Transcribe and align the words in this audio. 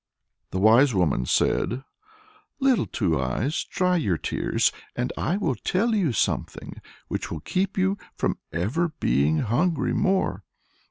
The 0.49 0.57
wise 0.57 0.95
woman 0.95 1.27
said, 1.27 1.83
"Little 2.59 2.87
Two 2.87 3.21
Eyes, 3.21 3.63
dry 3.65 3.97
your 3.97 4.17
tears, 4.17 4.71
and 4.95 5.13
I 5.15 5.37
will 5.37 5.53
tell 5.53 5.93
you 5.93 6.11
something 6.11 6.81
which 7.07 7.29
will 7.29 7.41
keep 7.41 7.77
you 7.77 7.99
from 8.15 8.39
ever 8.51 8.93
being 8.99 9.41
hungry 9.41 9.93
more. 9.93 10.43